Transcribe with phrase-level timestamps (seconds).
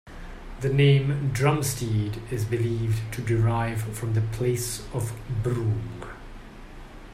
[0.61, 6.01] The name Brumstead is believed to derive from the "place of broom".